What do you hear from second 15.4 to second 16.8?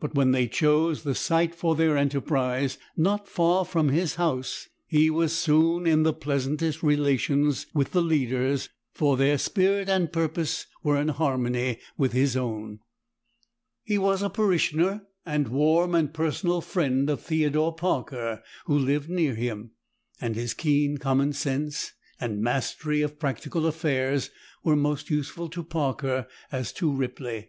warm personal